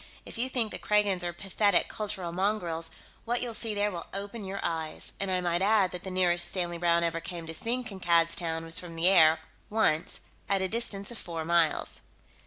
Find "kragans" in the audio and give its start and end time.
0.79-1.21